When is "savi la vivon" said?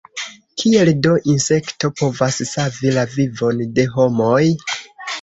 2.55-3.65